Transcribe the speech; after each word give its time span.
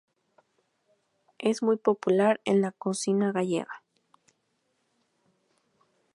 Es 1.37 1.61
muy 1.61 1.77
popular 1.77 2.41
en 2.45 2.61
la 2.61 2.71
cocina 2.71 3.31
gallega. 3.31 3.83